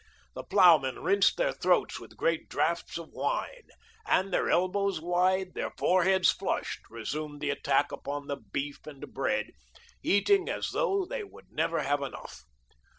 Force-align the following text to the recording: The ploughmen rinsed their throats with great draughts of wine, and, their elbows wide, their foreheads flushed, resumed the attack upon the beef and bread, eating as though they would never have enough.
The 0.33 0.43
ploughmen 0.43 1.03
rinsed 1.03 1.37
their 1.37 1.51
throats 1.53 1.99
with 1.99 2.17
great 2.17 2.49
draughts 2.49 2.97
of 2.97 3.09
wine, 3.09 3.67
and, 4.07 4.33
their 4.33 4.49
elbows 4.49 4.99
wide, 4.99 5.53
their 5.53 5.69
foreheads 5.77 6.31
flushed, 6.31 6.79
resumed 6.89 7.39
the 7.39 7.51
attack 7.51 7.91
upon 7.91 8.25
the 8.25 8.37
beef 8.37 8.87
and 8.87 9.13
bread, 9.13 9.51
eating 10.01 10.49
as 10.49 10.71
though 10.71 11.05
they 11.05 11.23
would 11.23 11.51
never 11.51 11.83
have 11.83 12.01
enough. 12.01 12.41